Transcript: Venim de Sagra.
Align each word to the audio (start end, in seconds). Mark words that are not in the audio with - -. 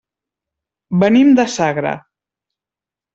Venim 1.03 1.29
de 1.39 1.45
Sagra. 1.57 1.91